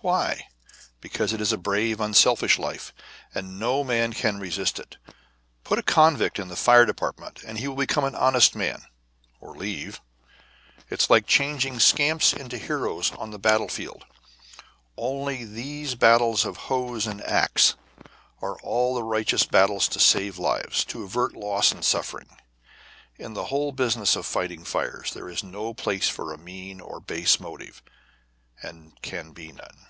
[0.00, 0.46] Why?
[1.00, 2.94] Because it is a brave, unselfish life,
[3.34, 4.96] and no man can resist it.
[5.64, 8.82] Put a convict in the fire department and he will become an honest man
[9.40, 10.00] or leave.
[10.88, 14.04] It's like changing scamps into heroes on the battle field,
[14.96, 17.74] only these battles of hose and ax
[18.40, 22.36] are all righteous battles to save life, to avert loss and suffering.
[23.16, 26.98] In the whole business of fighting fires there is no place for a mean or
[26.98, 27.82] a base motive,
[28.62, 29.86] and can be none.